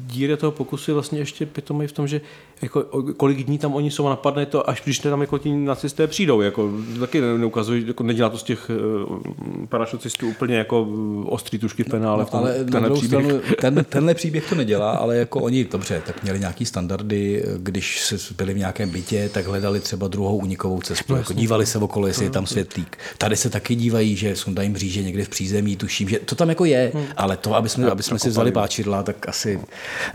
díry 0.07 0.37
toho 0.37 0.53
pokusu 0.53 0.91
je 0.91 0.95
vlastně 0.95 1.19
ještě 1.19 1.47
pitomý 1.47 1.87
v 1.87 1.93
tom, 1.93 2.09
že 2.09 2.21
jako, 2.63 2.83
kolik 3.17 3.43
dní 3.43 3.59
tam 3.59 3.75
oni 3.75 3.91
jsou 3.91 4.07
a 4.07 4.11
napadne 4.11 4.47
to, 4.47 4.71
až 4.71 4.83
když 4.85 4.99
tam 4.99 5.21
jako 5.21 5.39
ti 5.39 5.53
nacisté 5.53 6.07
přijdou. 6.07 6.41
Jako, 6.41 6.71
taky 7.01 7.21
neukazují, 7.21 7.87
jako 7.87 8.03
nedělá 8.03 8.29
to 8.29 8.39
z 8.39 8.43
těch 8.43 8.71
uh, 9.09 9.19
parašutistů 9.67 10.29
úplně 10.29 10.57
jako 10.57 10.89
ostrý 11.25 11.59
tušky 11.59 11.80
v 11.83 11.89
penále. 11.89 12.27
No, 12.33 12.39
ale 12.39 12.55
na 12.59 12.81
druhou 12.81 13.01
příběh. 13.01 13.25
stranu, 13.25 13.41
ten, 13.61 13.85
tenhle 13.89 14.15
příběh 14.15 14.49
to 14.49 14.55
nedělá, 14.55 14.91
ale 14.91 15.17
jako 15.17 15.41
oni, 15.41 15.65
dobře, 15.65 16.03
tak 16.07 16.23
měli 16.23 16.41
nějaký 16.41 16.67
standardy, 16.67 17.45
když 17.57 18.01
se 18.01 18.35
byli 18.35 18.55
v 18.55 18.59
nějakém 18.59 18.91
bytě, 18.91 19.31
tak 19.33 19.47
hledali 19.47 19.81
třeba 19.81 20.09
druhou 20.09 20.37
unikovou 20.37 20.81
cestu. 20.81 21.13
No, 21.13 21.19
jako 21.19 21.33
dívali 21.33 21.67
se 21.67 21.79
okolo, 21.79 22.07
jestli 22.07 22.25
je 22.25 22.31
tam 22.31 22.47
světlík. 22.47 22.99
Tady 23.19 23.37
se 23.37 23.51
taky 23.51 23.75
dívají, 23.75 24.17
že 24.17 24.37
sundají 24.37 24.69
mříže 24.69 25.03
někde 25.03 25.25
v 25.25 25.29
přízemí, 25.29 25.77
tuším, 25.77 26.09
že 26.09 26.19
to 26.19 26.35
tam 26.35 26.49
jako 26.49 26.65
je, 26.65 26.93
hmm. 26.95 27.05
ale 27.17 27.37
to, 27.37 27.55
aby 27.55 27.69
jsme, 27.69 27.91
aby 27.91 28.03
jsme 28.03 28.19
si 28.19 28.29
vzali 28.29 28.53
páčidla, 28.53 29.03
tak 29.03 29.29
asi, 29.29 29.61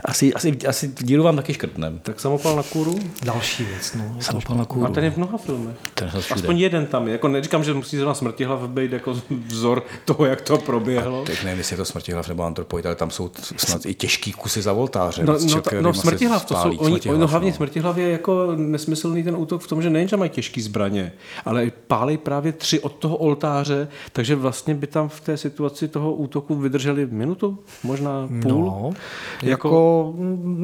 asi, 0.04 0.34
asi, 0.34 0.58
asi 0.68 0.88
díru 0.88 1.22
vám 1.22 1.36
taky 1.36 1.54
škrtnem. 1.54 1.98
Tak 2.02 2.20
samopal 2.20 2.56
na 2.56 2.62
kůru? 2.62 2.98
Další 3.24 3.64
věc, 3.64 3.94
no. 3.94 4.16
Samopal 4.20 4.56
na 4.56 4.64
kůru. 4.64 4.86
A 4.86 4.90
ten 4.90 5.04
je 5.04 5.10
v 5.10 5.16
mnoha 5.16 5.38
filmech. 5.38 5.76
Aspoň 6.30 6.58
jeden 6.58 6.86
tam 6.86 7.06
je. 7.06 7.12
Jako 7.12 7.28
neříkám, 7.28 7.64
že 7.64 7.74
musí 7.74 7.96
zrovna 7.96 8.14
smrtihlav 8.14 8.68
být 8.68 8.92
jako 8.92 9.16
vzor 9.46 9.84
toho, 10.04 10.24
jak 10.26 10.40
to 10.40 10.58
proběhlo. 10.58 11.24
Teď 11.24 11.44
nevím, 11.56 11.60
jestli 11.60 11.74
je 11.74 11.76
to 11.76 11.84
smrtihlav 11.84 12.28
nebo 12.28 12.42
antropoid, 12.42 12.86
ale 12.86 12.94
tam 12.94 13.10
jsou 13.10 13.30
snad 13.56 13.86
i 13.86 13.94
těžký 13.94 14.32
kusy 14.32 14.62
za 14.62 14.72
voltáře. 14.72 15.24
No, 15.24 15.38
no, 15.54 15.60
ta, 15.60 15.70
no 15.80 15.94
smrtihlav, 15.94 16.44
to 16.44 16.54
jsou, 16.54 16.76
oni, 16.76 16.90
smrtihlav, 16.90 17.20
no 17.20 17.26
hlavně 17.26 17.50
no. 17.50 17.56
smrtihlav 17.56 17.96
je 17.96 18.10
jako 18.10 18.52
nesmyslný 18.56 19.22
ten 19.22 19.36
útok 19.36 19.62
v 19.62 19.66
tom, 19.66 19.82
že 19.82 19.90
nejenže 19.90 20.16
mají 20.16 20.30
těžké 20.30 20.62
zbraně, 20.62 21.12
ale 21.44 21.70
pálej 21.86 22.18
právě 22.18 22.52
tři 22.52 22.80
od 22.80 22.92
toho 22.92 23.16
oltáře, 23.16 23.88
takže 24.12 24.34
vlastně 24.34 24.74
by 24.74 24.86
tam 24.86 25.08
v 25.08 25.20
té 25.20 25.36
situaci 25.36 25.88
toho 25.88 26.14
útoku 26.14 26.54
vydrželi 26.54 27.06
minutu, 27.06 27.58
možná 27.82 28.28
půl. 28.42 28.64
No, 28.64 28.90
jako, 29.42 29.68
jako 29.68 30.14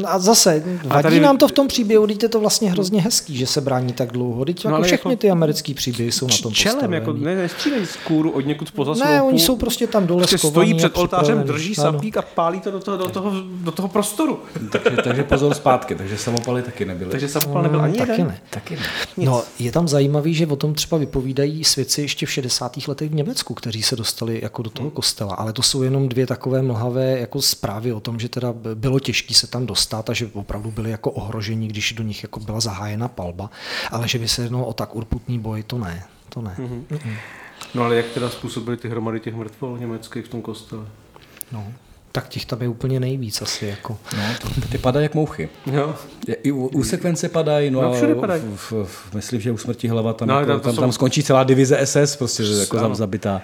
a 0.06 0.18
zase, 0.18 0.62
vadí 0.66 0.88
a 0.90 1.02
tady, 1.02 1.20
nám 1.20 1.38
to 1.38 1.48
v 1.48 1.52
tom 1.52 1.68
příběhu, 1.68 2.06
teď 2.06 2.22
je 2.22 2.28
to 2.28 2.40
vlastně 2.40 2.70
hrozně 2.70 3.00
hezký, 3.00 3.36
že 3.36 3.46
se 3.46 3.60
brání 3.60 3.92
tak 3.92 4.12
dlouho. 4.12 4.44
Teď 4.44 4.64
no, 4.64 4.70
jako 4.70 4.82
všechny 4.82 5.12
jako, 5.12 5.20
ty 5.20 5.30
americké 5.30 5.74
příběhy 5.74 6.12
jsou 6.12 6.26
na 6.26 6.36
tom 6.42 6.52
čelem, 6.52 6.74
postavený. 6.74 6.94
jako 6.94 7.12
ne, 7.12 7.36
nestřílej 7.36 7.86
z 7.86 7.96
kůru 7.96 8.30
od 8.30 8.46
někud 8.46 8.70
poza 8.70 9.04
Ne, 9.04 9.22
oni 9.22 9.40
jsou 9.40 9.56
prostě 9.56 9.86
tam 9.86 10.06
dole 10.06 10.20
prostě 10.20 10.38
stojí 10.48 10.74
před 10.88 11.00
oltářem, 11.00 11.42
drží 11.42 11.74
sapík 11.74 12.16
a 12.16 12.22
pálí 12.22 12.60
to 12.60 12.70
do 12.70 12.80
toho, 12.80 12.96
do 12.96 13.08
toho, 13.08 13.32
do 13.46 13.72
toho 13.72 13.88
prostoru. 13.88 14.38
takže, 14.70 15.02
takže 15.02 15.24
pozor 15.24 15.54
zpátky, 15.54 15.94
takže 15.94 16.18
samopaly 16.18 16.62
taky 16.62 16.84
nebyly. 16.84 17.10
Takže 17.10 17.28
samopal 17.28 17.62
nebyl 17.62 17.82
ani 17.82 17.98
taky 17.98 18.10
jeden? 18.10 18.26
Ne. 18.26 18.40
Taky 18.50 18.76
ne. 18.76 18.82
No, 19.16 19.42
je 19.58 19.72
tam 19.72 19.88
zajímavý, 19.88 20.34
že 20.34 20.46
o 20.46 20.56
tom 20.56 20.74
třeba 20.74 20.98
vypovídají 20.98 21.64
svědci 21.64 22.02
ještě 22.02 22.26
v 22.26 22.30
60. 22.30 22.76
letech 22.88 23.10
v 23.10 23.14
Německu, 23.14 23.54
kteří 23.54 23.82
se 23.82 23.96
dostali 23.96 24.40
jako 24.42 24.62
do 24.62 24.70
toho 24.70 24.90
kostela, 24.90 25.34
ale 25.34 25.52
to 25.52 25.62
jsou 25.62 25.82
jenom 25.82 26.08
dvě 26.08 26.26
takové 26.26 26.62
mlhavé 26.62 27.18
jako 27.18 27.42
zprávy 27.42 27.92
o 27.92 28.00
tom, 28.00 28.20
že 28.20 28.28
teda 28.28 28.54
bylo 28.74 29.00
těžké 29.00 29.34
se 29.34 29.46
tam 29.46 29.66
dostat 29.66 30.10
a 30.10 30.12
že 30.12 30.28
opravdu 30.32 30.70
byli 30.70 30.90
jako 30.90 31.10
ohrožení, 31.10 31.68
když 31.68 31.92
do 31.92 32.02
nich 32.02 32.22
jako 32.22 32.40
byla 32.40 32.60
zahájena 32.60 33.08
palba, 33.08 33.50
ale 33.90 34.08
že 34.08 34.18
by 34.18 34.28
se 34.28 34.42
jednalo 34.42 34.66
o 34.66 34.72
tak 34.72 34.96
urputný 34.96 35.38
boj, 35.38 35.62
to 35.62 35.78
ne. 35.78 36.04
To 36.28 36.42
ne. 36.42 36.56
Mm-hmm. 36.58 37.16
No 37.74 37.84
ale 37.84 37.96
jak 37.96 38.06
teda 38.06 38.30
způsobili 38.30 38.76
ty 38.76 38.88
hromady 38.88 39.20
těch 39.20 39.34
mrtvol 39.34 39.78
německých 39.78 40.24
v 40.24 40.28
tom 40.28 40.42
kostele? 40.42 40.84
No, 41.52 41.72
tak 42.12 42.28
těch 42.28 42.44
tam 42.46 42.62
je 42.62 42.68
úplně 42.68 43.00
nejvíc 43.00 43.42
asi. 43.42 43.66
Jako. 43.66 43.98
No, 44.16 44.50
ty 44.70 44.78
padají 44.78 45.04
jak 45.04 45.14
mouchy. 45.14 45.48
Jo. 45.66 45.94
I 46.26 46.52
u, 46.52 46.66
u 46.66 46.84
sekvence 46.84 47.28
padají, 47.28 47.70
no, 47.70 47.82
no 47.82 47.92
všude 47.92 48.14
padají. 48.14 48.42
V, 48.56 48.72
v, 48.84 49.14
myslím, 49.14 49.40
že 49.40 49.52
u 49.52 49.58
smrti 49.58 49.88
hlava 49.88 50.12
tam, 50.12 50.28
no, 50.28 50.40
jako, 50.40 50.58
tam, 50.58 50.76
tam, 50.76 50.92
skončí 50.92 51.22
celá 51.22 51.44
divize 51.44 51.86
SS, 51.86 52.16
prostě 52.16 52.42
jako 52.42 52.78
ano. 52.78 52.94
zabitá. 52.94 53.42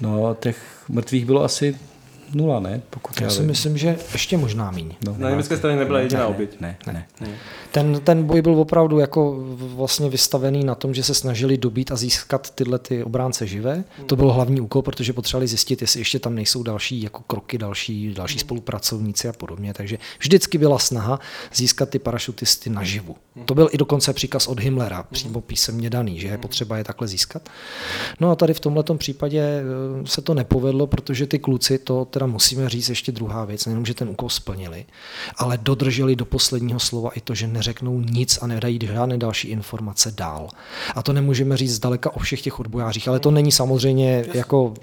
No, 0.00 0.36
těch 0.40 0.58
mrtvých 0.88 1.26
bylo 1.26 1.44
asi 1.44 1.76
nula, 2.34 2.60
ne? 2.60 2.82
Pokud 2.90 3.20
já, 3.20 3.26
já 3.26 3.30
si 3.30 3.42
myslím, 3.42 3.78
že 3.78 3.96
ještě 4.12 4.36
možná 4.36 4.70
míň. 4.70 4.94
No, 5.06 5.14
na 5.18 5.30
německé 5.30 5.56
straně 5.56 5.76
nebyla 5.76 6.00
jediná 6.00 6.20
ne, 6.20 6.26
oběť. 6.26 6.60
Ne, 6.60 6.76
ne, 6.86 6.92
ne. 6.92 7.06
ne. 7.20 7.28
Ten, 7.72 8.00
ten 8.04 8.24
boj 8.24 8.42
byl 8.42 8.60
opravdu 8.60 8.98
jako 8.98 9.36
vlastně 9.58 10.10
vystavený 10.10 10.64
na 10.64 10.74
tom, 10.74 10.94
že 10.94 11.02
se 11.02 11.14
snažili 11.14 11.58
dobít 11.58 11.92
a 11.92 11.96
získat 11.96 12.50
tyhle 12.50 12.78
ty 12.78 13.04
obránce 13.04 13.46
živé. 13.46 13.84
To 14.06 14.16
byl 14.16 14.32
hlavní 14.32 14.60
úkol, 14.60 14.82
protože 14.82 15.12
potřebovali 15.12 15.46
zjistit, 15.46 15.80
jestli 15.80 16.00
ještě 16.00 16.18
tam 16.18 16.34
nejsou 16.34 16.62
další 16.62 17.02
jako 17.02 17.22
kroky, 17.26 17.58
další, 17.58 18.14
další 18.14 18.38
spolupracovníci 18.38 19.28
a 19.28 19.32
podobně. 19.32 19.74
Takže 19.74 19.98
vždycky 20.18 20.58
byla 20.58 20.78
snaha 20.78 21.20
získat 21.54 21.90
ty 21.90 21.98
parašutisty 21.98 22.70
naživu. 22.70 23.16
To 23.44 23.54
byl 23.54 23.68
i 23.72 23.78
dokonce 23.78 24.12
příkaz 24.12 24.46
od 24.48 24.60
Himmlera, 24.60 25.02
přímo 25.02 25.40
písemně 25.40 25.90
daný, 25.90 26.20
že 26.20 26.28
je 26.28 26.38
potřeba 26.38 26.78
je 26.78 26.84
takhle 26.84 27.08
získat. 27.08 27.48
No 28.20 28.30
a 28.30 28.34
tady 28.34 28.54
v 28.54 28.60
tomhle 28.60 28.84
případě 28.96 29.40
eh, 29.40 29.62
se 30.06 30.22
to 30.22 30.34
nepovedlo, 30.34 30.86
protože 30.86 31.26
ty 31.26 31.38
kluci, 31.38 31.78
to 31.78 32.04
teda 32.18 32.26
musíme 32.26 32.68
říct 32.68 32.88
ještě 32.88 33.12
druhá 33.12 33.44
věc, 33.44 33.66
nejenom, 33.66 33.86
že 33.86 33.94
ten 33.94 34.08
úkol 34.08 34.28
splnili, 34.28 34.84
ale 35.36 35.58
dodrželi 35.58 36.16
do 36.16 36.24
posledního 36.24 36.80
slova 36.80 37.10
i 37.14 37.20
to, 37.20 37.34
že 37.34 37.46
neřeknou 37.46 38.00
nic 38.00 38.38
a 38.42 38.46
nedají 38.46 38.78
žádné 38.82 39.18
další 39.18 39.48
informace 39.48 40.10
dál. 40.10 40.48
A 40.94 41.02
to 41.02 41.12
nemůžeme 41.12 41.56
říct 41.56 41.74
zdaleka 41.74 42.10
o 42.10 42.18
všech 42.18 42.42
těch 42.42 42.60
odbojářích, 42.60 43.08
ale 43.08 43.20
to 43.20 43.30
není 43.30 43.52
samozřejmě 43.52 44.24
jako 44.34 44.74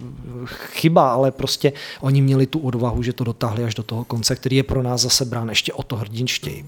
chyba, 0.56 1.12
ale 1.12 1.32
prostě 1.32 1.74
oni 2.00 2.22
měli 2.22 2.48
tu 2.48 2.60
odvahu, 2.60 3.04
že 3.04 3.14
to 3.14 3.24
dotáhli 3.24 3.64
až 3.64 3.76
do 3.76 3.84
toho 3.84 4.04
konce, 4.04 4.36
který 4.36 4.56
je 4.56 4.64
pro 4.64 4.84
nás 4.84 5.02
zase 5.02 5.26
brán 5.26 5.50
ještě 5.50 5.74
o 5.74 5.84
to 5.84 5.96
hrdinštěji. 5.96 6.66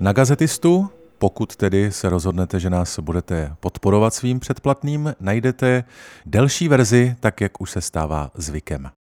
Na 0.00 0.12
gazetistu 0.12 0.90
pokud 1.24 1.56
tedy 1.56 1.92
se 1.92 2.08
rozhodnete, 2.08 2.60
že 2.60 2.70
nás 2.70 2.98
budete 2.98 3.56
podporovat 3.60 4.14
svým 4.14 4.40
předplatným, 4.40 5.14
najdete 5.20 5.84
delší 6.26 6.68
verzi, 6.68 7.16
tak 7.20 7.40
jak 7.40 7.60
už 7.60 7.70
se 7.70 7.80
stává 7.80 8.30
zvykem. 8.34 8.90